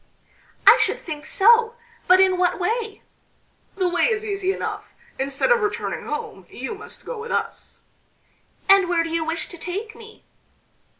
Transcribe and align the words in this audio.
"I 0.65 0.77
should 0.77 0.97
think 0.99 1.27
so! 1.27 1.75
But 2.07 2.19
in 2.19 2.39
what 2.39 2.57
way?" 2.57 3.03
"The 3.75 3.87
way 3.87 4.05
is 4.09 4.25
easy 4.25 4.51
enough. 4.51 4.95
Instead 5.19 5.51
of 5.51 5.61
returning 5.61 6.07
home 6.07 6.47
you 6.49 6.73
must 6.73 7.05
go 7.05 7.19
with 7.21 7.31
us." 7.31 7.81
"And 8.67 8.89
where 8.89 9.03
do 9.03 9.11
you 9.11 9.23
wish 9.23 9.45
to 9.49 9.59
take 9.59 9.93
me?" 9.95 10.23